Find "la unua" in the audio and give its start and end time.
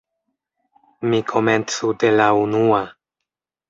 2.19-2.85